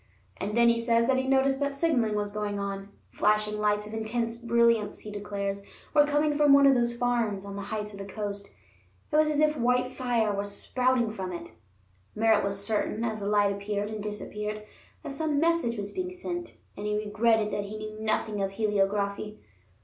And 0.37 0.57
then 0.57 0.67
he 0.67 0.79
says 0.79 1.05
that 1.05 1.17
he 1.17 1.27
noticed 1.27 1.59
that 1.59 1.75
signaling 1.75 2.15
was 2.15 2.31
going 2.31 2.57
on. 2.57 2.89
Flashing 3.11 3.59
lights 3.59 3.85
of 3.85 3.93
intense 3.93 4.35
brilliance, 4.35 5.01
he 5.01 5.11
declares, 5.11 5.61
were 5.93 6.07
coming 6.07 6.33
from 6.33 6.53
one 6.53 6.65
of 6.65 6.73
those 6.73 6.97
farms 6.97 7.45
on 7.45 7.55
the 7.55 7.61
heights 7.61 7.93
of 7.93 7.99
the 7.99 8.05
coast; 8.11 8.55
it 9.11 9.15
was 9.15 9.29
as 9.29 9.39
if 9.39 9.55
white 9.55 9.91
fire 9.91 10.33
was 10.33 10.57
spouting 10.59 11.11
from 11.11 11.31
it. 11.31 11.51
Merritt 12.15 12.43
was 12.43 12.65
certain, 12.65 13.03
as 13.03 13.19
the 13.19 13.27
light 13.27 13.51
appeared 13.53 13.91
and 13.91 14.01
disappeared, 14.01 14.63
that 15.03 15.13
some 15.13 15.39
message 15.39 15.77
was 15.77 15.91
being 15.91 16.11
sent, 16.11 16.55
and 16.75 16.87
he 16.87 16.97
regretted 16.97 17.51
that 17.53 17.65
he 17.65 17.77
knew 17.77 17.99
nothing 18.01 18.41
of 18.41 18.53
heliography. 18.53 19.37